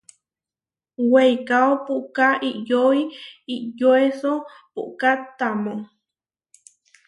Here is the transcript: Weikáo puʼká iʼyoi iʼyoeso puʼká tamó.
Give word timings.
Weikáo 1.11 1.71
puʼká 1.85 2.27
iʼyoi 2.49 2.99
iʼyoeso 3.55 4.31
puʼká 4.73 5.09
tamó. 5.37 5.73